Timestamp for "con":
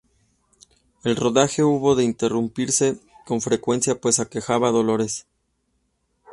3.23-3.39